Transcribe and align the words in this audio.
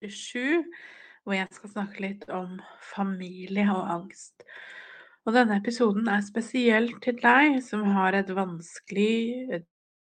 47, 0.00 0.64
hvor 1.24 1.36
jeg 1.36 1.48
skal 1.54 1.72
snakke 1.74 2.04
litt 2.04 2.28
om 2.32 2.58
familie 2.92 3.66
og 3.72 3.90
angst. 3.94 4.44
Og 5.28 5.36
denne 5.36 5.58
episoden 5.60 6.08
er 6.08 6.22
spesielt 6.24 6.96
til 7.04 7.18
deg 7.20 7.60
som 7.64 7.84
har 7.94 8.16
et 8.16 8.30
vanskelig, 8.34 9.60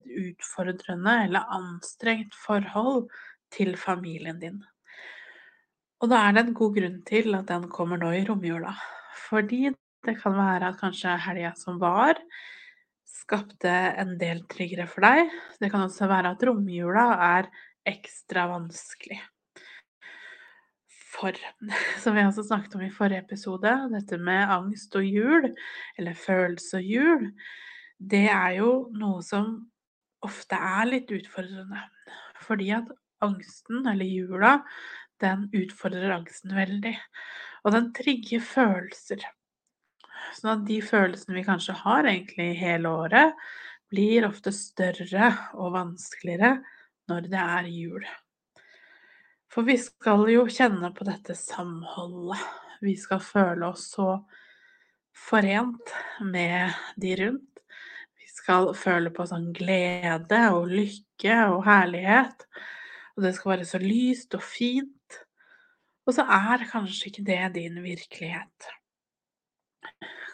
utfordrende 0.07 1.15
eller 1.25 1.49
anstrengt 1.51 2.35
forhold 2.45 3.09
til 3.51 3.73
familien 3.79 4.39
din. 4.39 4.61
Og 5.97 6.11
da 6.11 6.21
er 6.27 6.35
det 6.35 6.43
en 6.45 6.57
god 6.57 6.75
grunn 6.77 6.99
til 7.07 7.33
at 7.35 7.49
den 7.49 7.65
kommer 7.73 7.99
nå 7.99 8.13
i 8.13 8.23
romjula. 8.27 8.75
Fordi 9.27 9.71
det 10.05 10.15
kan 10.21 10.37
være 10.37 10.69
at 10.69 10.79
kanskje 10.79 11.17
helga 11.25 11.51
som 11.57 11.79
var, 11.81 12.21
skapte 13.09 13.71
en 13.99 14.13
del 14.21 14.43
triggere 14.51 14.85
for 14.87 15.03
deg. 15.03 15.33
Det 15.59 15.71
kan 15.73 15.83
også 15.83 16.07
være 16.07 16.35
at 16.35 16.45
romjula 16.47 17.07
er 17.33 17.49
ekstra 17.87 18.45
vanskelig. 18.53 19.19
For, 21.17 21.37
som 22.03 22.15
vi 22.15 22.25
også 22.25 22.45
snakket 22.47 22.75
om 22.77 22.83
i 22.85 22.93
forrige 22.93 23.23
episode, 23.25 23.73
dette 23.93 24.19
med 24.21 24.53
angst 24.53 24.95
og 24.99 25.05
jul, 25.05 25.49
eller 25.97 26.17
følelse 26.17 26.81
og 26.81 26.91
jul, 26.93 27.31
det 27.97 28.27
er 28.29 28.59
jo 28.59 28.71
noe 28.93 29.23
som 29.25 29.55
ofte 30.25 30.57
er 30.57 30.89
litt 30.89 31.11
utfordrende. 31.13 31.81
Fordi 32.45 32.69
at 32.77 32.91
angsten, 33.25 33.85
eller 33.89 34.05
jula, 34.05 34.59
den 35.21 35.47
utfordrer 35.57 36.13
angsten 36.13 36.53
veldig. 36.55 36.93
Og 37.65 37.73
den 37.73 37.89
trigger 37.97 38.43
følelser. 38.45 39.25
Sånn 40.37 40.53
at 40.53 40.67
de 40.67 40.77
følelsene 40.85 41.39
vi 41.39 41.45
kanskje 41.47 41.77
har 41.81 42.07
egentlig 42.09 42.51
hele 42.59 42.91
året, 43.03 43.33
blir 43.91 44.27
ofte 44.27 44.51
større 44.51 45.31
og 45.55 45.73
vanskeligere 45.77 46.57
når 47.07 47.29
det 47.31 47.43
er 47.43 47.69
jul. 47.71 48.07
For 49.53 49.67
vi 49.67 49.77
skal 49.79 50.27
jo 50.31 50.45
kjenne 50.51 50.91
på 50.95 51.07
dette 51.07 51.35
samholdet. 51.37 52.41
Vi 52.83 52.93
skal 52.99 53.21
føle 53.23 53.71
oss 53.71 53.87
så 53.95 54.19
forent 55.17 55.93
med 56.21 56.75
de 56.99 57.15
rundt. 57.23 57.61
Vi 58.19 58.27
skal 58.29 58.73
føle 58.77 59.11
på 59.13 59.25
sånn 59.25 59.49
glede 59.55 60.41
og 60.53 60.69
lykke 60.69 61.39
og 61.55 61.63
herlighet. 61.65 62.45
Og 63.17 63.25
det 63.25 63.33
skal 63.37 63.55
være 63.55 63.69
så 63.69 63.81
lyst 63.81 64.37
og 64.37 64.43
fint. 64.45 65.21
Og 66.07 66.15
så 66.15 66.23
er 66.23 66.67
kanskje 66.69 67.09
ikke 67.09 67.25
det 67.27 67.41
din 67.57 67.81
virkelighet. 67.83 68.69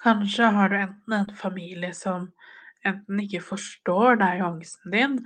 Kanskje 0.03 0.49
har 0.51 0.69
du 0.69 0.75
enten 0.81 1.15
en 1.15 1.35
familie 1.39 1.93
som 1.95 2.27
enten 2.83 3.21
ikke 3.23 3.41
forstår 3.45 4.19
deg 4.19 4.41
og 4.41 4.49
angsten 4.57 4.91
din, 4.91 5.19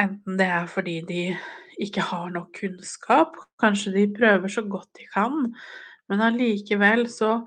enten 0.00 0.38
det 0.40 0.48
er 0.48 0.70
fordi 0.70 0.94
de 1.08 1.22
ikke 1.84 2.04
har 2.08 2.30
nok 2.34 2.52
kunnskap, 2.60 3.36
kanskje 3.60 3.94
de 3.96 4.06
prøver 4.16 4.52
så 4.52 4.64
godt 4.66 4.90
de 4.98 5.08
kan, 5.12 5.50
men 6.10 6.24
allikevel 6.24 7.06
så 7.10 7.40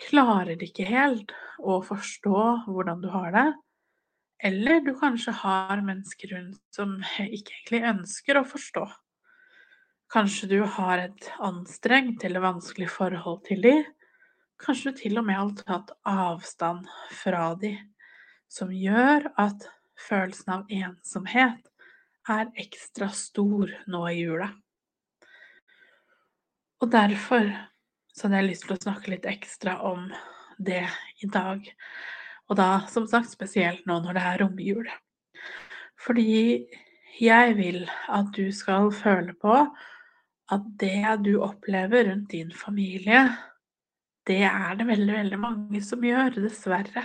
klarer 0.00 0.56
de 0.56 0.68
ikke 0.70 0.88
helt 0.88 1.34
å 1.60 1.80
forstå 1.84 2.44
hvordan 2.70 3.02
du 3.02 3.10
har 3.12 3.30
det. 3.36 3.46
Eller 4.40 4.80
du 4.80 4.94
kanskje 4.96 5.34
har 5.42 5.82
mennesker 5.84 6.32
rundt 6.32 6.60
som 6.72 6.96
ikke 7.20 7.56
egentlig 7.58 7.82
ønsker 7.90 8.40
å 8.40 8.46
forstå. 8.48 8.86
Kanskje 10.10 10.48
du 10.50 10.60
har 10.78 11.04
et 11.04 11.28
anstrengt 11.44 12.24
eller 12.24 12.42
vanskelig 12.42 12.88
forhold 12.90 13.44
til 13.46 13.60
dem, 13.66 13.84
Kanskje 14.60 14.90
du 14.92 14.98
til 14.98 15.16
og 15.16 15.24
med 15.24 15.38
har 15.38 15.52
tatt 15.64 15.92
avstand 16.04 16.88
fra 17.16 17.54
de, 17.60 17.72
som 18.52 18.72
gjør 18.74 19.30
at 19.40 19.64
følelsen 20.08 20.52
av 20.52 20.74
ensomhet 20.74 21.69
er 22.28 22.50
ekstra 22.60 23.08
stor 23.14 23.70
nå 23.90 24.02
i 24.10 24.20
jula. 24.20 24.50
Og 26.80 26.90
derfor 26.92 27.48
så 28.12 28.26
hadde 28.26 28.40
jeg 28.40 28.48
lyst 28.50 28.66
til 28.66 28.76
å 28.76 28.82
snakke 28.84 29.12
litt 29.14 29.28
ekstra 29.28 29.78
om 29.88 30.08
det 30.60 30.84
i 31.24 31.28
dag. 31.30 31.64
Og 32.50 32.58
da 32.58 32.70
som 32.90 33.06
sagt 33.08 33.30
spesielt 33.32 33.86
nå 33.88 34.00
når 34.02 34.16
det 34.16 34.24
er 34.26 34.42
romjul. 34.42 34.88
Fordi 36.00 36.66
jeg 37.20 37.56
vil 37.58 37.84
at 38.08 38.32
du 38.36 38.48
skal 38.54 38.90
føle 38.96 39.36
på 39.40 39.54
at 40.50 40.66
det 40.80 41.04
du 41.24 41.36
opplever 41.44 42.08
rundt 42.08 42.32
din 42.32 42.50
familie, 42.56 43.28
det 44.26 44.42
er 44.48 44.74
det 44.78 44.86
veldig, 44.88 45.12
veldig 45.14 45.38
mange 45.40 45.82
som 45.84 46.02
gjør, 46.04 46.40
dessverre. 46.42 47.04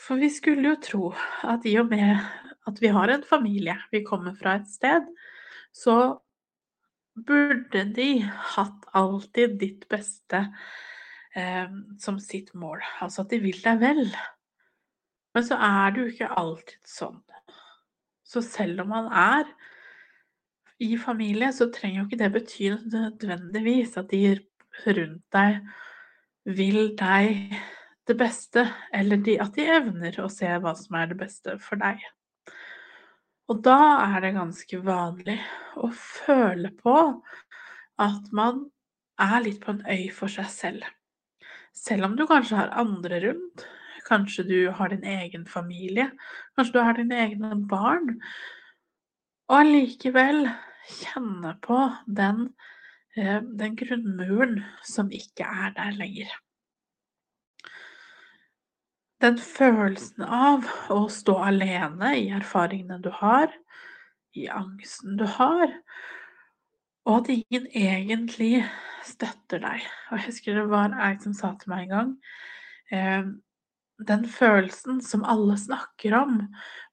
For 0.00 0.20
vi 0.20 0.28
skulle 0.32 0.72
jo 0.72 0.80
tro 0.82 1.12
at 1.46 1.64
i 1.68 1.76
og 1.80 1.88
med 1.92 2.18
at 2.66 2.80
vi 2.82 2.90
har 2.92 3.12
en 3.12 3.24
familie, 3.26 3.76
vi 3.92 4.04
kommer 4.06 4.34
fra 4.38 4.56
et 4.60 4.68
sted, 4.70 5.06
så 5.72 6.16
burde 7.16 7.84
de 7.96 8.10
hatt 8.56 8.88
alltid 8.96 9.56
ditt 9.60 9.86
beste 9.88 10.42
eh, 11.36 11.70
som 12.02 12.18
sitt 12.20 12.52
mål. 12.54 12.82
Altså 13.00 13.24
at 13.24 13.32
de 13.32 13.40
vil 13.44 13.60
deg 13.62 13.80
vel. 13.80 14.02
Men 15.36 15.46
så 15.46 15.58
er 15.60 15.94
det 15.94 16.02
jo 16.02 16.10
ikke 16.12 16.34
alltid 16.42 16.76
sånn. 16.88 17.22
Så 18.26 18.42
selv 18.42 18.82
om 18.82 18.90
man 18.90 19.08
er 19.12 19.48
i 20.82 20.96
familie, 21.00 21.52
så 21.54 21.70
trenger 21.72 22.02
jo 22.02 22.06
ikke 22.08 22.20
det 22.20 22.32
bety 22.34 22.70
nødvendigvis 22.74 23.94
at 24.00 24.10
de 24.10 24.34
rundt 24.86 25.22
deg 25.32 25.60
vil 26.56 26.92
deg 26.98 27.54
det 28.06 28.16
beste, 28.18 28.66
eller 28.94 29.18
de, 29.18 29.38
at 29.42 29.56
de 29.56 29.64
evner 29.76 30.18
å 30.22 30.28
se 30.30 30.50
hva 30.62 30.74
som 30.78 30.98
er 30.98 31.10
det 31.10 31.18
beste 31.18 31.56
for 31.62 31.80
deg. 31.80 32.02
Og 33.46 33.62
da 33.62 33.78
er 34.08 34.20
det 34.24 34.34
ganske 34.36 34.80
vanlig 34.82 35.38
å 35.78 35.90
føle 35.94 36.72
på 36.80 36.96
at 38.02 38.32
man 38.34 38.66
er 39.22 39.38
litt 39.44 39.62
på 39.62 39.72
en 39.72 39.84
øy 39.86 40.10
for 40.14 40.32
seg 40.32 40.50
selv. 40.52 40.84
Selv 41.76 42.08
om 42.08 42.16
du 42.18 42.26
kanskje 42.26 42.58
har 42.58 42.74
andre 42.78 43.20
rundt, 43.22 43.66
kanskje 44.06 44.46
du 44.48 44.58
har 44.74 44.90
din 44.92 45.06
egen 45.06 45.46
familie, 45.50 46.10
kanskje 46.56 46.78
du 46.78 46.82
har 46.82 46.98
dine 46.98 47.18
egne 47.24 47.54
barn, 47.70 48.16
og 49.46 49.60
allikevel 49.60 50.48
kjenne 50.98 51.54
på 51.62 51.78
den 52.06 52.48
Eh, 53.16 53.40
den 53.40 53.76
grunnmuren 53.76 54.58
som 54.84 55.08
ikke 55.08 55.44
er 55.48 55.70
der 55.76 55.94
lenger. 55.96 56.32
Den 59.24 59.38
følelsen 59.40 60.26
av 60.28 60.66
å 60.92 61.06
stå 61.12 61.38
alene 61.48 62.12
i 62.20 62.26
erfaringene 62.36 62.98
du 63.00 63.08
har, 63.16 63.48
i 64.36 64.44
angsten 64.52 65.16
du 65.16 65.24
har, 65.38 65.72
og 67.06 67.22
at 67.22 67.30
ingen 67.32 67.68
egentlig 67.70 68.66
støtter 69.06 69.62
deg. 69.62 69.86
Og 70.10 70.18
jeg 70.18 70.26
husker 70.28 70.58
det 70.58 70.66
var 70.68 70.96
ei 71.06 71.14
som 71.22 71.34
sa 71.36 71.54
til 71.56 71.72
meg 71.72 71.86
en 71.86 71.92
gang 71.94 72.12
eh, 72.92 73.28
Den 74.10 74.26
følelsen 74.28 75.00
som 75.00 75.24
alle 75.24 75.56
snakker 75.56 76.18
om, 76.18 76.40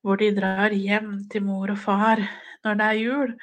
hvor 0.05 0.21
de 0.21 0.31
drar 0.37 0.71
hjem 0.71 1.25
til 1.31 1.43
mor 1.43 1.73
og 1.73 1.81
far 1.83 2.21
når 2.63 2.79
det 2.79 2.85
er 2.87 3.01
jul, 3.01 3.33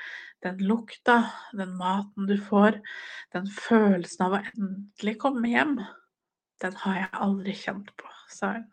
den 0.40 0.62
lukta, 0.64 1.18
den 1.52 1.74
maten 1.76 2.30
du 2.30 2.38
får, 2.40 2.78
den 3.34 3.50
følelsen 3.52 4.24
av 4.24 4.38
å 4.38 4.40
endelig 4.54 5.18
komme 5.20 5.52
hjem, 5.52 5.74
den 6.64 6.78
har 6.84 7.02
jeg 7.02 7.10
aldri 7.26 7.56
kjent 7.56 7.92
på, 8.00 8.08
sa 8.32 8.54
hun. 8.56 8.66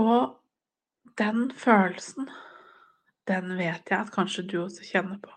Og 0.00 0.38
den 1.20 1.50
følelsen, 1.58 2.30
den 3.28 3.54
vet 3.58 3.90
jeg 3.90 3.98
at 3.98 4.12
kanskje 4.14 4.46
du 4.48 4.58
også 4.64 4.86
kjenner 4.88 5.20
på. 5.22 5.32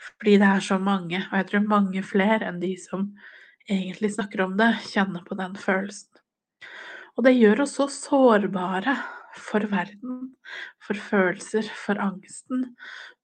Fordi 0.00 0.36
det 0.40 0.48
er 0.48 0.64
så 0.64 0.78
mange, 0.78 1.20
og 1.30 1.36
jeg 1.38 1.48
tror 1.50 1.68
mange 1.68 2.02
flere 2.04 2.48
enn 2.48 2.60
de 2.62 2.74
som 2.80 3.10
egentlig 3.70 4.14
snakker 4.16 4.44
om 4.44 4.56
det, 4.58 4.72
kjenner 4.90 5.24
på 5.26 5.36
den 5.38 5.54
følelsen. 5.56 6.10
Og 7.14 7.26
det 7.26 7.36
gjør 7.36 7.62
oss 7.64 7.76
så 7.78 7.86
sårbare 7.92 8.96
for 9.38 9.66
verden, 9.70 10.34
for 10.82 10.98
følelser, 10.98 11.68
for 11.84 12.00
angsten, 12.02 12.72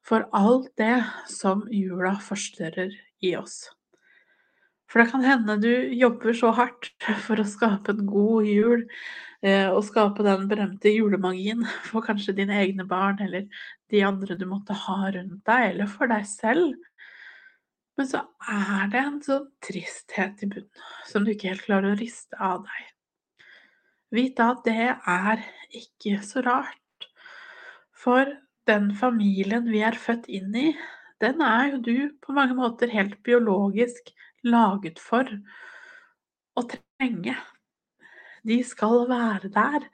for 0.07 0.29
alt 0.37 0.71
det 0.79 1.03
som 1.31 1.67
jula 1.75 2.15
forstørrer 2.23 2.95
i 3.27 3.35
oss. 3.39 3.65
For 4.91 5.03
det 5.03 5.11
kan 5.13 5.23
hende 5.23 5.57
du 5.63 5.71
jobber 5.95 6.35
så 6.35 6.51
hardt 6.57 6.93
for 7.27 7.41
å 7.41 7.49
skape 7.49 7.95
en 7.95 8.07
god 8.11 8.49
jul, 8.51 8.85
eh, 9.47 9.69
og 9.71 9.85
skape 9.87 10.27
den 10.27 10.49
berømte 10.51 10.93
julemagien 10.93 11.63
for 11.89 12.07
kanskje 12.07 12.37
dine 12.43 12.59
egne 12.65 12.87
barn 12.91 13.21
eller 13.23 13.47
de 13.91 14.05
andre 14.07 14.39
du 14.39 14.47
måtte 14.51 14.77
ha 14.87 15.01
rundt 15.07 15.43
deg, 15.47 15.67
eller 15.73 15.91
for 15.91 16.11
deg 16.11 16.27
selv. 16.29 16.75
Men 17.99 18.09
så 18.09 18.23
er 18.49 18.91
det 18.91 19.01
en 19.05 19.19
sånn 19.25 19.49
tristhet 19.63 20.43
i 20.43 20.49
bunnen 20.49 20.87
som 21.07 21.27
du 21.27 21.35
ikke 21.35 21.51
helt 21.51 21.67
klarer 21.67 21.93
å 21.93 22.01
riste 22.01 22.39
av 22.41 22.63
deg. 22.65 22.87
Vit 24.15 24.41
at 24.43 24.63
det 24.67 24.87
er 24.91 25.43
ikke 25.77 26.17
så 26.27 26.43
rart. 26.43 27.07
For 27.95 28.27
den 28.67 28.89
familien 28.97 29.69
vi 29.71 29.83
er 29.85 29.99
født 29.99 30.27
inn 30.33 30.55
i, 30.57 30.71
den 31.21 31.43
er 31.45 31.75
jo 31.75 31.83
du 31.85 31.95
på 32.25 32.33
mange 32.35 32.57
måter 32.57 32.91
helt 32.91 33.19
biologisk 33.27 34.11
laget 34.47 35.01
for 35.03 35.29
å 36.57 36.67
trenge. 36.69 37.37
De 38.47 38.61
skal 38.65 39.05
være 39.11 39.51
der. 39.53 39.89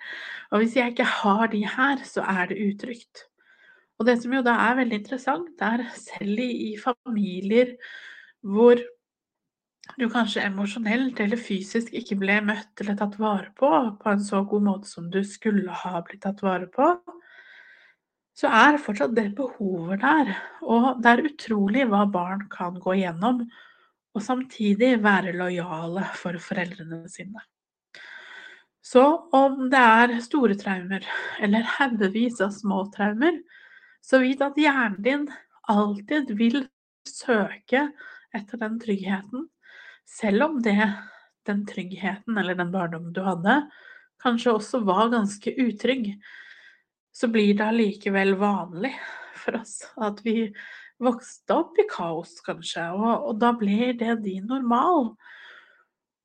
Og 0.53 0.63
hvis 0.63 0.77
jeg 0.79 0.95
ikke 0.95 1.09
har 1.11 1.49
de 1.51 1.65
her, 1.67 2.03
så 2.07 2.23
er 2.23 2.51
det 2.51 2.61
utrygt. 2.63 3.27
Og 3.99 4.07
det 4.07 4.19
som 4.23 4.35
jo 4.37 4.43
da 4.45 4.55
er 4.69 4.79
veldig 4.83 5.01
interessant, 5.01 5.63
er 5.63 5.87
selv 5.97 6.43
i, 6.45 6.77
familier 6.79 7.75
hvor 8.47 8.79
du 9.97 10.09
kanskje 10.11 10.45
emosjonelt 10.45 11.21
eller 11.23 11.41
fysisk 11.41 11.95
ikke 11.97 12.19
ble 12.21 12.41
møtt 12.45 12.83
eller 12.83 12.99
tatt 12.99 13.15
vare 13.23 13.53
på 13.57 13.71
på 14.01 14.11
en 14.11 14.25
så 14.25 14.43
god 14.45 14.65
måte 14.67 14.91
som 14.91 15.07
du 15.11 15.23
skulle 15.25 15.73
ha 15.73 16.03
blitt 16.05 16.25
tatt 16.27 16.43
vare 16.45 16.67
på, 16.71 16.91
så 18.37 18.51
er 18.53 18.81
fortsatt 18.83 19.15
det 19.17 19.31
behovet 19.39 20.03
der. 20.03 20.35
Og 20.67 21.01
det 21.01 21.13
er 21.13 21.25
utrolig 21.31 21.87
hva 21.89 22.05
barn 22.13 22.45
kan 22.53 22.77
gå 22.83 22.99
igjennom, 22.99 23.47
og 24.17 24.25
samtidig 24.25 24.97
være 25.05 25.35
lojale 25.37 26.07
for 26.17 26.39
foreldrene 26.41 27.05
sine. 27.13 27.43
Så 28.87 29.03
om 29.35 29.67
det 29.71 29.83
er 29.83 30.15
store 30.25 30.57
traumer 30.59 31.05
eller 31.43 31.67
haugevis 31.77 32.41
av 32.45 32.55
små 32.55 32.85
traumer, 32.95 33.41
så 34.01 34.23
vit 34.23 34.43
at 34.45 34.57
hjernen 34.57 35.03
din 35.03 35.27
alltid 35.69 36.31
vil 36.39 36.63
søke 37.07 37.89
etter 38.37 38.61
den 38.63 38.79
tryggheten, 38.81 39.49
selv 40.07 40.47
om 40.47 40.57
det, 40.63 40.79
den 41.47 41.65
tryggheten 41.67 42.39
eller 42.39 42.57
den 42.59 42.71
barndommen 42.73 43.13
du 43.15 43.21
hadde, 43.27 43.59
kanskje 44.23 44.55
også 44.55 44.81
var 44.87 45.11
ganske 45.13 45.51
utrygg, 45.51 46.13
så 47.13 47.29
blir 47.33 47.57
det 47.59 47.67
allikevel 47.67 48.37
vanlig 48.39 48.95
for 49.43 49.59
oss 49.61 49.81
at 50.03 50.23
vi 50.25 50.47
vokste 51.03 51.57
opp 51.57 51.79
i 51.81 51.87
kaos, 51.91 52.39
kanskje, 52.47 52.89
og, 52.97 53.29
og 53.31 53.41
da 53.41 53.53
blir 53.57 53.95
det 53.99 54.19
din 54.25 54.47
normal. 54.49 55.13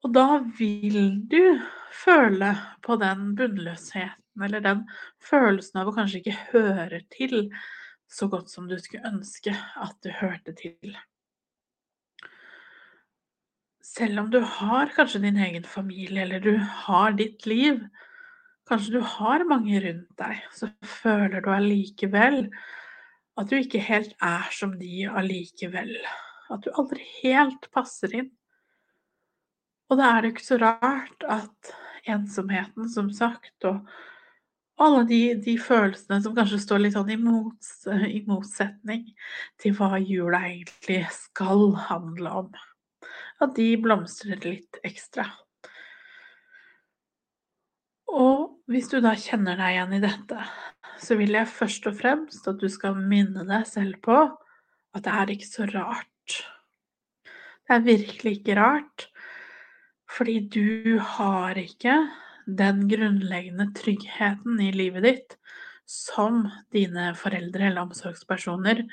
Og 0.01 0.15
da 0.15 0.41
vil 0.57 1.19
du 1.29 1.59
føle 1.93 2.55
på 2.85 2.97
den 3.01 3.31
bunnløsheten 3.37 4.17
eller 4.41 4.63
den 4.63 4.85
følelsen 5.21 5.81
av 5.81 5.91
å 5.91 5.95
kanskje 5.95 6.21
ikke 6.21 6.39
høre 6.53 7.01
til 7.13 7.49
så 8.11 8.27
godt 8.31 8.51
som 8.51 8.67
du 8.67 8.77
skulle 8.79 9.11
ønske 9.11 9.53
at 9.53 9.97
du 10.03 10.11
hørte 10.21 10.55
til. 10.57 10.95
Selv 13.85 14.23
om 14.23 14.29
du 14.31 14.39
har 14.39 14.91
kanskje 14.95 15.23
din 15.25 15.39
egen 15.41 15.67
familie, 15.67 16.23
eller 16.23 16.43
du 16.43 16.55
har 16.85 17.15
ditt 17.17 17.45
liv, 17.49 17.81
kanskje 18.69 18.97
du 18.97 19.01
har 19.17 19.43
mange 19.47 19.81
rundt 19.83 20.11
deg, 20.19 20.43
så 20.55 20.71
føler 21.01 21.43
du 21.43 21.49
allikevel 21.51 22.45
at 23.41 23.49
du 23.49 23.57
ikke 23.57 23.81
helt 23.81 24.13
er 24.21 24.51
som 24.53 24.75
de 24.79 25.07
allikevel. 25.09 25.95
At 26.51 26.63
du 26.65 26.71
aldri 26.77 27.03
helt 27.21 27.67
passer 27.73 28.13
inn. 28.21 28.31
Og 29.91 29.99
da 29.99 30.13
er 30.13 30.23
det 30.23 30.33
ikke 30.35 30.47
så 30.47 30.59
rart 30.61 31.25
at 31.27 31.73
ensomheten, 32.09 32.87
som 32.89 33.09
sagt, 33.13 33.55
og 33.67 33.81
alle 34.81 35.03
de, 35.05 35.19
de, 35.43 35.57
følelsene 35.61 36.21
som 36.23 36.33
kanskje 36.37 36.61
står 36.63 36.81
litt 36.81 36.95
sånn 36.95 37.11
i, 37.13 37.19
mots, 37.21 37.73
i, 38.07 38.21
motsetning 38.25 39.03
til 39.61 39.75
hva 39.77 39.99
jula 39.99 40.41
egentlig 40.47 41.03
skal 41.13 41.75
handle 41.89 42.33
om. 42.43 42.49
At 43.41 43.53
de 43.57 43.67
blomstrer 43.81 44.41
litt 44.45 44.79
ekstra. 44.87 45.27
Og 48.11 48.61
hvis 48.71 48.89
du 48.91 48.99
da 49.03 49.13
kjenner 49.15 49.59
deg 49.59 49.75
igjen 49.75 49.97
i 49.97 50.01
dette, 50.03 50.45
så 51.01 51.17
vil 51.19 51.33
jeg 51.35 51.49
først 51.49 51.87
og 51.89 51.97
fremst 51.97 52.47
at 52.49 52.59
du 52.61 52.67
skal 52.71 52.97
minne 52.99 53.45
deg 53.47 53.67
selv 53.69 54.01
på 54.03 54.17
at 54.91 55.05
det 55.05 55.13
er 55.15 55.31
ikke 55.33 55.47
så 55.49 55.67
rart. 55.71 56.37
Det 57.65 57.77
er 57.77 57.85
virkelig 57.85 58.33
ikke 58.39 58.57
rart, 58.59 59.07
fordi 60.11 60.39
du 60.51 60.99
har 60.99 61.55
ikke 61.59 61.95
den 62.45 62.87
grunnleggende 62.91 63.69
tryggheten 63.77 64.59
i 64.59 64.71
livet 64.75 65.07
ditt 65.07 65.37
som 65.87 66.43
dine 66.71 67.11
foreldre 67.19 67.69
eller 67.69 67.85
omsorgspersoner 67.87 68.83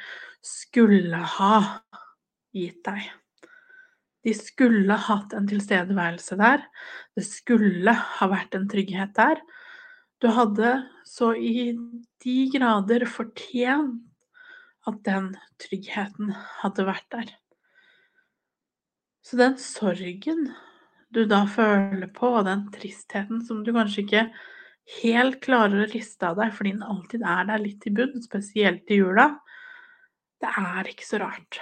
skulle 0.44 1.18
ha 1.38 1.54
gitt 2.54 2.82
deg. 2.86 3.10
De 4.28 4.34
skulle 4.36 4.92
hatt 5.08 5.32
en 5.32 5.46
tilstedeværelse 5.48 6.36
der. 6.36 6.66
Det 7.16 7.25
skulle 7.25 7.94
ha 7.96 8.28
vært 8.28 8.58
en 8.58 8.66
trygghet 8.69 9.14
der. 9.16 9.40
Du 10.20 10.28
hadde 10.34 10.75
så 11.08 11.30
i 11.32 11.72
de 12.25 12.36
grader 12.52 13.06
fortjent 13.08 14.02
at 14.88 15.00
den 15.06 15.30
tryggheten 15.62 16.34
hadde 16.60 16.84
vært 16.88 17.08
der. 17.14 17.30
Så 19.25 19.40
den 19.40 19.56
sorgen 19.60 20.50
du 21.12 21.22
da 21.28 21.42
føler 21.48 22.08
på, 22.12 22.34
og 22.40 22.46
den 22.48 22.66
tristheten 22.75 23.40
som 23.44 23.62
du 23.64 23.72
kanskje 23.76 24.04
ikke 24.04 24.26
helt 24.98 25.40
klarer 25.44 25.84
å 25.84 25.88
riste 25.88 26.28
av 26.28 26.36
deg 26.40 26.52
fordi 26.56 26.75
den 26.76 26.84
alltid 26.84 27.25
er 27.25 27.48
der 27.48 27.64
litt 27.64 27.88
i 27.88 27.92
bunn, 27.96 28.20
spesielt 28.25 28.92
i 28.92 29.00
jula, 29.00 29.30
det 30.40 30.52
er 30.52 30.92
ikke 30.92 31.08
så 31.08 31.20
rart. 31.25 31.60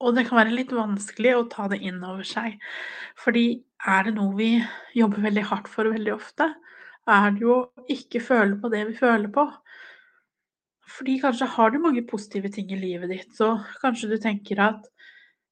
Og 0.00 0.16
det 0.16 0.26
kan 0.28 0.40
være 0.40 0.54
litt 0.56 0.72
vanskelig 0.72 1.34
å 1.36 1.48
ta 1.52 1.66
det 1.68 1.80
inn 1.84 2.00
over 2.06 2.24
seg, 2.24 2.56
fordi 3.20 3.60
er 3.88 4.06
det 4.06 4.14
noe 4.16 4.32
vi 4.38 4.50
jobber 4.96 5.26
veldig 5.28 5.44
hardt 5.50 5.68
for 5.68 5.90
veldig 5.92 6.14
ofte, 6.14 6.48
er 7.10 7.32
det 7.34 7.44
jo 7.44 7.56
å 7.56 7.86
ikke 7.92 8.22
føle 8.24 8.56
på 8.60 8.70
det 8.72 8.84
vi 8.88 8.96
føler 8.96 9.32
på. 9.34 9.44
Fordi 10.90 11.18
kanskje 11.22 11.48
har 11.54 11.72
du 11.72 11.80
mange 11.82 12.04
positive 12.08 12.50
ting 12.52 12.72
i 12.72 12.78
livet 12.80 13.12
ditt, 13.12 13.34
så 13.36 13.58
kanskje 13.82 14.10
du 14.12 14.16
tenker 14.20 14.62
at 14.64 14.88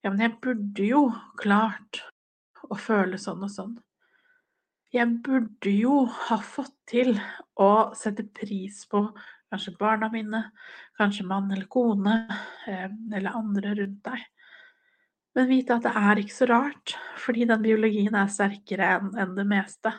ja, 0.04 0.10
men 0.10 0.22
jeg 0.22 0.38
burde 0.42 0.86
jo 0.86 1.02
klart 1.40 2.02
å 2.68 2.78
føle 2.78 3.18
sånn 3.20 3.44
og 3.44 3.52
sånn. 3.52 3.76
Jeg 4.94 5.18
burde 5.24 5.72
jo 5.72 6.04
ha 6.28 6.38
fått 6.40 6.72
til 6.88 7.12
å 7.60 7.90
sette 7.98 8.24
pris 8.24 8.84
på 8.88 9.02
kanskje 9.52 9.74
barna 9.80 10.08
mine, 10.12 10.42
kanskje 10.96 11.26
mann 11.28 11.50
eller 11.52 11.68
kone, 11.72 12.14
eh, 12.66 12.88
eller 12.88 13.36
andre 13.36 13.74
rundt 13.76 14.00
deg. 14.08 14.24
Men 15.38 15.46
vite 15.46 15.76
at 15.76 15.84
det 15.86 15.94
er 15.94 16.18
ikke 16.18 16.34
så 16.34 16.46
rart, 16.50 16.96
fordi 17.22 17.44
den 17.46 17.60
biologien 17.62 18.16
er 18.18 18.30
sterkere 18.32 18.96
enn 19.22 19.36
det 19.36 19.44
meste. 19.46 19.92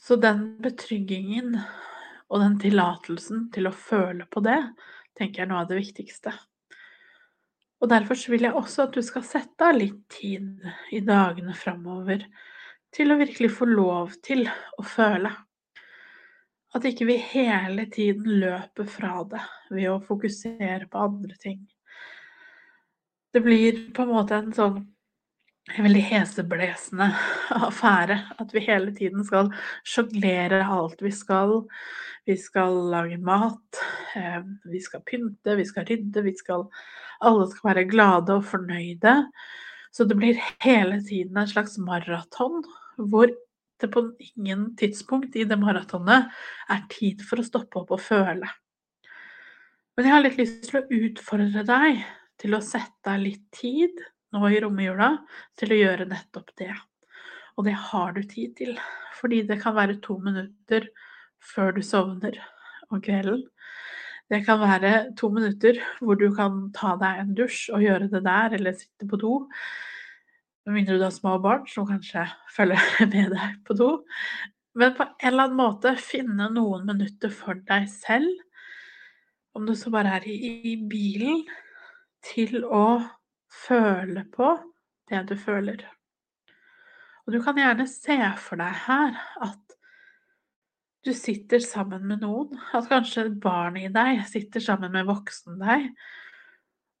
Så 0.00 0.16
den 0.16 0.54
betryggingen 0.64 1.52
og 2.32 2.40
den 2.40 2.56
tillatelsen 2.62 3.50
til 3.52 3.68
å 3.68 3.74
føle 3.76 4.24
på 4.32 4.40
det, 4.46 4.56
tenker 5.18 5.42
jeg 5.42 5.44
er 5.44 5.52
noe 5.52 5.66
av 5.66 5.68
det 5.68 5.82
viktigste. 5.82 6.32
Og 7.84 7.92
derfor 7.92 8.24
vil 8.32 8.48
jeg 8.48 8.56
også 8.56 8.88
at 8.88 8.96
du 8.96 9.04
skal 9.04 9.28
sette 9.28 9.68
av 9.68 9.76
litt 9.76 10.00
tid 10.16 10.64
i 10.96 11.04
dagene 11.04 11.52
framover 11.52 12.24
til 12.96 13.12
å 13.12 13.20
virkelig 13.20 13.52
få 13.52 13.68
lov 13.68 14.16
til 14.24 14.48
å 14.48 14.86
føle. 14.96 15.36
At 16.72 16.88
ikke 16.88 17.12
vi 17.12 17.20
hele 17.20 17.84
tiden 17.92 18.40
løper 18.40 18.88
fra 18.88 19.18
det 19.28 19.44
ved 19.68 19.90
å 19.92 20.00
fokusere 20.08 20.88
på 20.88 21.04
andre 21.04 21.36
ting. 21.36 21.66
Det 23.38 23.42
blir 23.42 23.76
på 23.94 24.02
en 24.02 24.08
måte 24.10 24.34
en 24.34 24.48
sånn 24.50 24.78
en 25.70 25.84
veldig 25.86 26.00
heseblesende 26.08 27.06
affære. 27.68 28.16
At 28.42 28.50
vi 28.50 28.64
hele 28.64 28.90
tiden 28.96 29.22
skal 29.28 29.52
sjonglere 29.86 30.58
alt 30.66 31.04
vi 31.06 31.12
skal. 31.14 31.52
Vi 32.26 32.34
skal 32.34 32.74
lage 32.90 33.20
mat, 33.22 33.78
eh, 34.18 34.40
vi 34.66 34.82
skal 34.82 35.06
pynte, 35.06 35.54
vi 35.54 35.68
skal 35.70 35.86
rydde, 35.86 36.26
vi 36.26 36.34
skal 36.34 36.66
Alle 37.22 37.46
skal 37.52 37.68
være 37.70 37.86
glade 37.92 38.34
og 38.34 38.44
fornøyde. 38.50 39.14
Så 39.94 40.08
det 40.10 40.18
blir 40.18 40.42
hele 40.66 40.98
tiden 41.06 41.38
en 41.38 41.54
slags 41.54 41.78
maraton 41.78 42.64
hvor 42.98 43.30
det 43.78 43.94
på 43.94 44.08
ingen 44.18 44.74
tidspunkt 44.74 45.38
i 45.38 45.46
det 45.46 45.62
maratonet 45.62 46.26
er 46.70 46.86
tid 46.90 47.22
for 47.22 47.38
å 47.38 47.46
stoppe 47.46 47.84
opp 47.84 47.94
og 47.94 48.02
føle. 48.02 48.50
Men 49.94 50.06
jeg 50.06 50.14
har 50.14 50.26
litt 50.26 50.42
lyst 50.42 50.72
til 50.72 50.82
å 50.82 50.88
utfordre 51.06 51.66
deg 51.66 52.06
til 52.38 52.54
å 52.54 52.62
sette 52.64 53.12
av 53.12 53.22
litt 53.22 53.46
tid 53.54 53.98
nå 54.34 54.50
i 54.52 54.60
romjula 54.62 55.10
til 55.58 55.72
å 55.74 55.80
gjøre 55.80 56.08
nettopp 56.10 56.52
det. 56.60 56.72
Og 57.58 57.66
det 57.66 57.74
har 57.90 58.14
du 58.14 58.22
tid 58.22 58.54
til, 58.58 58.76
fordi 59.18 59.42
det 59.48 59.58
kan 59.62 59.74
være 59.76 59.98
to 60.04 60.18
minutter 60.22 60.86
før 61.42 61.74
du 61.76 61.82
sovner 61.82 62.38
om 62.92 63.02
kvelden. 63.02 63.44
Det 64.28 64.42
kan 64.44 64.60
være 64.60 65.14
to 65.16 65.30
minutter 65.32 65.78
hvor 66.04 66.18
du 66.20 66.28
kan 66.36 66.66
ta 66.76 66.94
deg 67.00 67.22
en 67.22 67.36
dusj 67.36 67.70
og 67.72 67.84
gjøre 67.84 68.10
det 68.12 68.22
der, 68.26 68.54
eller 68.58 68.76
sitte 68.76 69.08
på 69.08 69.18
do. 69.20 69.38
Med 70.68 70.76
mindre 70.76 70.98
du 71.00 71.06
har 71.06 71.14
små 71.14 71.38
barn 71.40 71.64
som 71.70 71.88
kanskje 71.88 72.26
følger 72.52 72.82
med 73.14 73.32
deg 73.32 73.56
på 73.64 73.78
do. 73.78 73.90
Men 74.78 74.92
på 74.94 75.06
en 75.08 75.30
eller 75.32 75.48
annen 75.48 75.58
måte 75.58 75.94
finne 75.98 76.50
noen 76.52 76.84
minutter 76.86 77.32
for 77.34 77.58
deg 77.70 77.88
selv 77.90 78.28
om 79.56 79.64
det 79.66 79.78
så 79.80 79.90
bare 79.90 80.20
er 80.20 80.28
i 80.28 80.76
bilen, 80.86 81.40
til 82.24 82.64
å 82.64 83.00
føle 83.66 84.24
på 84.32 84.50
det 85.08 85.22
du 85.30 85.34
føler. 85.40 85.84
Og 87.26 87.34
du 87.34 87.42
kan 87.44 87.58
gjerne 87.60 87.84
se 87.90 88.18
for 88.40 88.60
deg 88.60 88.76
her 88.86 89.18
at 89.44 89.74
du 91.06 91.12
sitter 91.14 91.62
sammen 91.62 92.06
med 92.08 92.24
noen, 92.24 92.56
at 92.74 92.88
kanskje 92.90 93.28
barnet 93.40 93.88
i 93.88 93.92
deg 93.94 94.24
sitter 94.28 94.64
sammen 94.64 94.92
med 94.92 95.06
voksen 95.08 95.60
deg, 95.60 95.90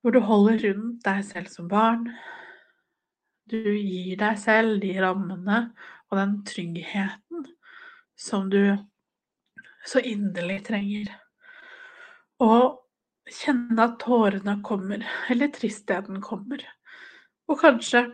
hvor 0.00 0.14
du 0.14 0.20
holder 0.24 0.60
rundt 0.68 1.00
deg 1.04 1.24
selv 1.26 1.50
som 1.52 1.68
barn. 1.68 2.06
Du 3.48 3.58
gir 3.58 4.18
deg 4.20 4.38
selv 4.40 4.78
de 4.84 4.92
rammene 5.00 5.62
og 6.08 6.20
den 6.20 6.36
tryggheten 6.46 7.48
som 8.18 8.48
du 8.52 8.76
så 9.88 10.02
inderlig 10.04 10.60
trenger. 10.68 11.10
Og 12.44 12.78
kjenne 13.32 13.84
at 13.84 13.98
tårene 14.02 14.58
kommer, 14.66 15.04
eller 15.32 15.50
tristheten 15.54 16.20
kommer. 16.24 16.62
Og 17.48 17.60
kanskje 17.62 18.04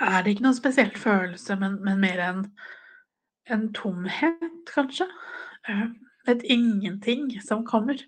er 0.00 0.22
det 0.22 0.34
ikke 0.34 0.46
noen 0.46 0.58
spesiell 0.58 0.92
følelse, 0.96 1.56
men, 1.60 1.78
men 1.84 2.00
mer 2.02 2.22
en, 2.24 2.42
en, 3.50 3.68
tomhet, 3.76 4.62
kanskje. 4.72 5.08
Eh, 5.68 5.88
et 6.30 6.44
ingenting 6.46 7.28
som 7.42 7.64
kommer. 7.66 7.98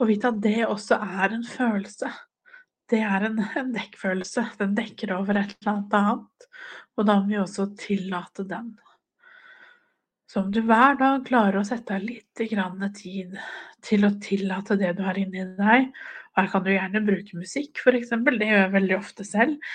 Og 0.00 0.10
vite 0.10 0.28
at 0.28 0.42
det 0.44 0.66
også 0.66 1.00
er 1.00 1.36
en 1.36 1.46
følelse. 1.46 2.10
Det 2.90 3.00
er 3.06 3.24
en, 3.28 3.40
en 3.56 3.72
dekkfølelse. 3.74 4.44
Den 4.60 4.76
dekker 4.76 5.14
over 5.16 5.38
et 5.40 5.56
eller 5.60 5.72
annet 5.72 5.96
annet. 5.96 6.48
Og 6.98 7.08
da 7.08 7.18
må 7.20 7.30
vi 7.30 7.40
også 7.40 7.70
tillate 7.80 8.44
den. 8.48 8.74
Så 10.30 10.44
om 10.44 10.50
du 10.54 10.60
hver 10.62 10.94
dag 10.94 11.24
klarer 11.26 11.58
å 11.58 11.66
sette 11.66 11.96
av 11.96 12.04
litt 12.06 12.28
tid 12.38 13.32
til 13.82 14.06
å 14.06 14.10
tillate 14.22 14.76
det 14.78 14.92
du 14.94 15.02
har 15.02 15.18
inni 15.18 15.42
deg, 15.56 15.88
her 16.38 16.50
kan 16.52 16.62
du 16.62 16.70
gjerne 16.70 17.02
bruke 17.02 17.38
musikk 17.38 17.80
f.eks., 17.82 18.12
det 18.14 18.46
gjør 18.46 18.62
jeg 18.62 18.74
veldig 18.76 18.96
ofte 19.00 19.26
selv, 19.26 19.72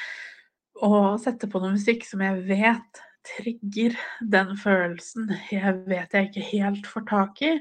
og 0.80 1.20
sette 1.20 1.52
på 1.52 1.60
noe 1.60 1.76
musikk 1.76 2.08
som 2.08 2.24
jeg 2.24 2.40
vet 2.48 3.04
trigger 3.28 4.00
den 4.22 4.56
følelsen 4.62 5.28
jeg 5.52 5.76
vet 5.90 6.16
jeg 6.16 6.30
ikke 6.30 6.48
helt 6.54 6.88
får 6.88 7.08
tak 7.12 7.44
i, 7.44 7.54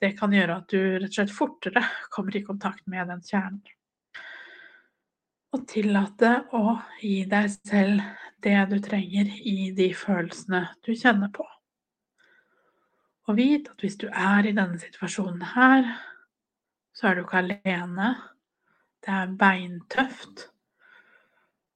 det 0.00 0.14
kan 0.16 0.32
gjøre 0.32 0.60
at 0.62 0.72
du 0.72 0.80
rett 0.80 1.10
og 1.10 1.18
slett 1.18 1.36
fortere 1.36 1.84
kommer 2.14 2.36
i 2.38 2.46
kontakt 2.48 2.86
med 2.88 3.12
den 3.12 3.20
kjernen. 3.28 3.60
Og 5.52 5.66
tillate 5.68 6.38
å 6.56 6.78
gi 7.02 7.26
deg 7.28 7.52
selv 7.60 8.00
det 8.40 8.60
du 8.72 8.78
trenger 8.80 9.28
i 9.44 9.74
de 9.76 9.92
følelsene 9.92 10.70
du 10.80 10.94
kjenner 10.96 11.28
på. 11.28 11.44
Og 13.30 13.36
vit 13.38 13.68
at 13.70 13.84
hvis 13.84 13.98
du 14.00 14.08
er 14.08 14.48
i 14.48 14.54
denne 14.56 14.80
situasjonen 14.82 15.44
her, 15.54 15.86
så 16.94 17.08
er 17.08 17.16
du 17.16 17.22
ikke 17.22 17.42
alene. 17.42 18.14
Det 19.02 19.14
er 19.14 19.36
beintøft. 19.38 20.48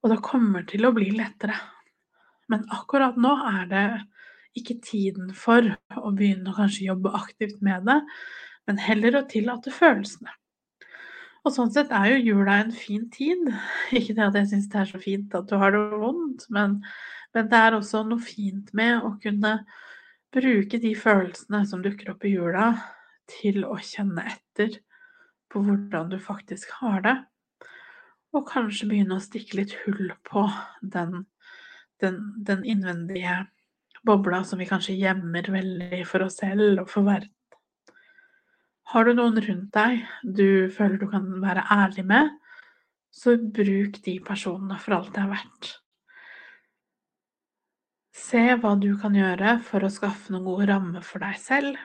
Og 0.03 0.13
det 0.13 0.23
kommer 0.27 0.67
til 0.67 0.87
å 0.87 0.95
bli 0.95 1.13
lettere. 1.15 1.57
Men 2.51 2.67
akkurat 2.75 3.19
nå 3.19 3.33
er 3.51 3.71
det 3.71 3.87
ikke 4.57 4.79
tiden 4.83 5.33
for 5.37 5.75
å 5.99 6.13
begynne 6.17 6.51
å 6.51 6.57
kanskje 6.57 6.89
jobbe 6.89 7.13
aktivt 7.19 7.63
med 7.65 7.87
det, 7.89 8.01
men 8.67 8.79
heller 8.81 9.19
å 9.19 9.27
tillate 9.29 9.75
følelsene. 9.75 10.33
Og 11.47 11.53
sånn 11.55 11.71
sett 11.71 11.93
er 11.95 12.09
jo 12.11 12.33
jula 12.33 12.61
en 12.65 12.73
fin 12.75 13.05
tid. 13.13 13.45
Ikke 13.95 14.17
det 14.17 14.25
at 14.25 14.39
jeg 14.41 14.51
syns 14.51 14.71
det 14.73 14.81
er 14.81 14.89
så 14.91 15.03
fint 15.03 15.35
at 15.39 15.51
du 15.51 15.59
har 15.61 15.75
det 15.75 15.83
vondt, 15.95 16.49
men, 16.55 16.81
men 17.37 17.51
det 17.53 17.61
er 17.61 17.77
også 17.77 18.03
noe 18.09 18.23
fint 18.23 18.73
med 18.75 19.05
å 19.07 19.13
kunne 19.23 19.61
bruke 20.37 20.81
de 20.83 20.93
følelsene 20.99 21.63
som 21.69 21.83
dukker 21.85 22.13
opp 22.13 22.27
i 22.27 22.35
jula, 22.37 22.71
til 23.27 23.65
å 23.67 23.79
kjenne 23.83 24.23
etter 24.31 24.79
på 25.51 25.63
hvordan 25.65 26.13
du 26.13 26.19
faktisk 26.23 26.77
har 26.81 27.03
det. 27.03 27.17
Og 28.37 28.47
kanskje 28.49 28.89
begynne 28.91 29.17
å 29.17 29.25
stikke 29.25 29.61
litt 29.63 29.75
hull 29.85 30.13
på 30.29 30.45
den, 30.83 31.25
den, 32.03 32.21
den 32.47 32.65
innvendige 32.69 33.47
bobla 34.07 34.43
som 34.47 34.61
vi 34.61 34.69
kanskje 34.69 34.99
gjemmer 34.99 35.49
veldig 35.51 36.03
for 36.07 36.27
oss 36.27 36.39
selv 36.43 36.85
og 36.85 36.91
for 36.93 37.07
verden. 37.09 37.33
Har 38.93 39.07
du 39.07 39.17
noen 39.17 39.41
rundt 39.43 39.73
deg 39.75 40.05
du 40.23 40.69
føler 40.71 41.01
du 41.01 41.09
kan 41.11 41.27
være 41.43 41.65
ærlig 41.75 42.05
med, 42.07 42.31
så 43.11 43.35
bruk 43.35 43.99
de 44.05 44.19
personene 44.23 44.79
for 44.79 44.99
alt 44.99 45.11
det 45.17 45.25
er 45.25 45.33
verdt. 45.33 45.73
Se 48.17 48.41
hva 48.57 48.73
du 48.81 48.95
kan 49.01 49.15
gjøre 49.17 49.59
for 49.67 49.85
å 49.85 49.93
skaffe 49.93 50.33
noen 50.33 50.47
gode 50.47 50.67
rammer 50.71 51.05
for 51.05 51.23
deg 51.23 51.37
selv. 51.41 51.77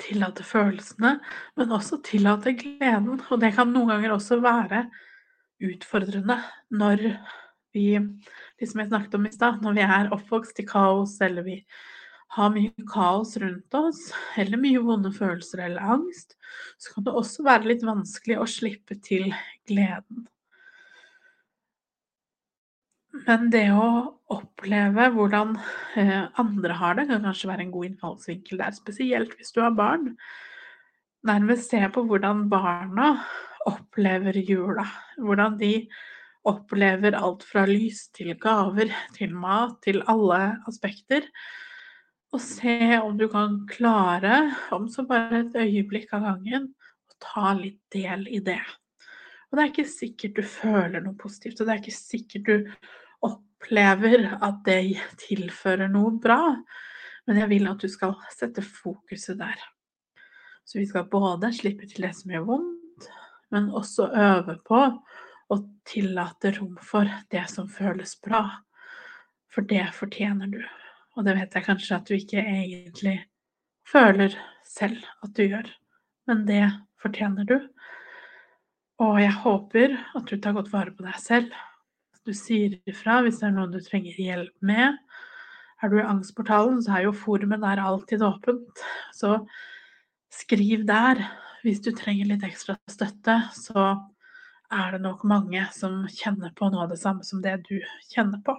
Tillate 0.00 0.42
følelsene, 0.46 1.18
men 1.58 1.74
også 1.76 2.00
tillate 2.06 2.54
gleden. 2.58 3.20
Og 3.28 3.42
det 3.42 3.52
kan 3.54 3.70
noen 3.70 3.92
ganger 3.92 4.16
også 4.16 4.40
være 4.42 4.86
utfordrende 5.64 6.38
når 6.74 7.04
vi, 7.74 7.98
liksom 8.60 8.80
jeg 8.80 8.90
snakket 8.90 9.18
om 9.18 9.28
i 9.28 9.34
stad, 9.34 9.60
når 9.62 9.76
vi 9.76 9.84
er 9.86 10.12
oppvokst 10.14 10.60
i 10.62 10.66
kaos, 10.68 11.18
eller 11.24 11.46
vi 11.46 11.58
har 12.34 12.50
mye 12.54 12.86
kaos 12.90 13.36
rundt 13.42 13.76
oss, 13.78 14.06
eller 14.40 14.58
mye 14.58 14.82
vonde 14.82 15.12
følelser 15.14 15.66
eller 15.68 15.94
angst, 15.94 16.38
så 16.78 16.94
kan 16.94 17.06
det 17.06 17.18
også 17.20 17.44
være 17.46 17.70
litt 17.70 17.84
vanskelig 17.86 18.40
å 18.40 18.48
slippe 18.50 18.98
til 19.04 19.28
gleden. 19.68 20.26
Men 23.22 23.46
det 23.52 23.68
å 23.70 23.88
oppleve 24.34 25.06
hvordan 25.14 25.54
eh, 26.00 26.24
andre 26.40 26.78
har 26.80 26.96
det, 26.98 27.06
kan 27.10 27.22
kanskje 27.22 27.50
være 27.50 27.66
en 27.66 27.74
god 27.74 27.88
innfallsvinkel 27.88 28.58
der, 28.58 28.74
spesielt 28.74 29.36
hvis 29.38 29.54
du 29.54 29.60
har 29.62 29.76
barn. 29.78 30.16
Nærmest 31.24 31.70
se 31.70 31.80
på 31.94 32.02
hvordan 32.08 32.48
barna 32.50 33.12
opplever 33.70 34.36
jula. 34.42 34.84
Hvordan 35.22 35.60
de 35.60 35.76
opplever 36.44 37.14
alt 37.16 37.44
fra 37.46 37.64
lys 37.68 38.08
til 38.12 38.34
gaver, 38.40 38.90
til 39.16 39.32
mat, 39.32 39.78
til 39.86 40.02
alle 40.10 40.58
aspekter. 40.68 41.30
Og 42.34 42.42
se 42.42 42.98
om 42.98 43.14
du 43.16 43.28
kan 43.32 43.62
klare, 43.70 44.50
om 44.74 44.90
så 44.90 45.06
bare 45.06 45.44
et 45.44 45.60
øyeblikk 45.62 46.12
av 46.18 46.26
gangen, 46.26 46.72
å 47.06 47.20
ta 47.22 47.54
litt 47.56 47.80
del 47.94 48.26
i 48.26 48.42
det. 48.44 48.60
Og 49.48 49.56
det 49.56 49.62
er 49.62 49.70
ikke 49.70 49.86
sikkert 49.86 50.36
du 50.40 50.42
føler 50.50 50.98
noe 50.98 51.14
positivt, 51.14 51.60
og 51.62 51.68
det 51.68 51.76
er 51.76 51.82
ikke 51.84 51.94
sikkert 51.94 52.48
du 52.50 52.72
opplever 53.64 54.36
at 54.44 54.64
det 54.66 55.00
tilfører 55.24 55.88
noe 55.88 56.18
bra, 56.20 56.54
men 57.24 57.40
jeg 57.40 57.48
vil 57.48 57.68
at 57.70 57.80
du 57.80 57.88
skal 57.88 58.14
sette 58.34 58.62
fokuset 58.62 59.38
der. 59.38 59.56
Så 60.64 60.78
vi 60.78 60.86
skal 60.86 61.08
både 61.08 61.52
slippe 61.52 61.88
til 61.88 62.04
det 62.04 62.12
som 62.16 62.32
gjør 62.32 62.44
vondt, 62.48 63.08
men 63.52 63.70
også 63.72 64.10
øve 64.12 64.58
på 64.66 64.80
å 65.48 65.58
tillate 65.88 66.54
rom 66.58 66.76
for 66.80 67.08
det 67.32 67.46
som 67.52 67.68
føles 67.68 68.16
bra. 68.24 68.44
For 69.52 69.64
det 69.64 69.86
fortjener 69.94 70.50
du. 70.50 70.60
Og 71.16 71.24
det 71.24 71.36
vet 71.38 71.54
jeg 71.54 71.64
kanskje 71.64 71.96
at 71.96 72.08
du 72.08 72.16
ikke 72.16 72.42
egentlig 72.42 73.18
føler 73.88 74.34
selv 74.66 75.04
at 75.22 75.36
du 75.36 75.44
gjør, 75.44 75.68
men 76.28 76.44
det 76.48 76.64
fortjener 77.00 77.46
du. 77.48 77.58
Og 79.04 79.20
jeg 79.20 79.36
håper 79.44 79.94
at 80.16 80.26
du 80.28 80.36
tar 80.40 80.56
godt 80.56 80.72
vare 80.72 80.92
på 80.96 81.04
deg 81.06 81.20
selv 81.22 81.54
du 82.24 82.32
sier 82.36 82.78
ifra 82.88 83.20
hvis 83.24 83.40
det 83.40 83.48
er 83.50 83.54
noe 83.56 83.70
du 83.72 83.80
trenger 83.84 84.16
hjelp 84.20 84.54
med. 84.64 84.98
Er 85.82 85.92
du 85.92 85.98
i 86.00 86.06
Angstportalen, 86.06 86.80
så 86.82 86.96
er 86.96 87.06
jo 87.08 87.16
forumet 87.16 87.62
der 87.62 87.82
alltid 87.82 88.24
åpent. 88.24 88.84
Så 89.12 89.42
skriv 90.32 90.86
der. 90.88 91.20
Hvis 91.64 91.80
du 91.84 91.90
trenger 91.96 92.28
litt 92.28 92.44
ekstra 92.44 92.76
støtte, 92.92 93.38
så 93.56 93.84
er 94.72 94.94
det 94.94 95.00
nok 95.04 95.24
mange 95.28 95.62
som 95.72 96.02
kjenner 96.12 96.52
på 96.56 96.68
noe 96.72 96.84
av 96.84 96.92
det 96.92 97.00
samme 97.00 97.24
som 97.24 97.40
det 97.44 97.56
du 97.68 97.78
kjenner 98.10 98.40
på. 98.44 98.56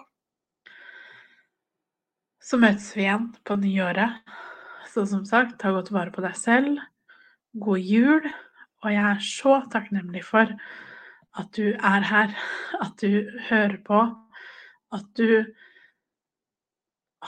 Så 2.42 2.58
møtes 2.62 2.92
vi 2.94 3.06
igjen 3.06 3.32
på 3.46 3.58
nyåret. 3.62 4.22
Så 4.94 5.06
som 5.10 5.26
sagt, 5.26 5.58
ta 5.62 5.74
godt 5.74 5.92
vare 5.94 6.14
på 6.14 6.24
deg 6.26 6.38
selv. 6.38 6.82
God 7.58 7.82
jul. 7.82 8.26
Og 8.86 8.92
jeg 8.94 9.02
er 9.02 9.24
så 9.26 9.60
takknemlig 9.74 10.22
for 10.28 10.52
at 11.40 11.52
du 11.56 11.74
er 11.74 12.06
her, 12.08 12.36
at 12.82 13.02
du 13.02 13.30
hører 13.50 13.78
på, 13.86 14.02
at 14.96 15.06
du 15.18 15.46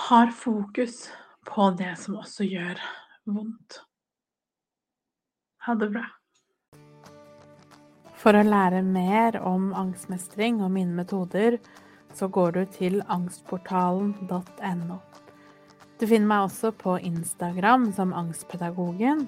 har 0.08 0.32
fokus 0.32 1.10
på 1.48 1.72
det 1.80 1.96
som 2.00 2.20
også 2.22 2.48
gjør 2.48 2.80
vondt. 3.26 3.82
Ha 5.68 5.76
det 5.76 5.92
bra. 5.92 6.06
For 8.18 8.36
å 8.36 8.46
lære 8.46 8.82
mer 8.84 9.38
om 9.46 9.74
angstmestring 9.78 10.62
og 10.64 10.72
mine 10.74 10.96
metoder, 10.96 11.60
så 12.18 12.28
går 12.28 12.56
du 12.56 12.64
til 12.74 13.02
angstportalen.no. 13.14 14.98
Du 15.98 16.06
finner 16.06 16.30
meg 16.30 16.48
også 16.48 16.72
på 16.78 16.98
Instagram 17.02 17.92
som 17.94 18.14
Angstpedagogen 18.14 19.28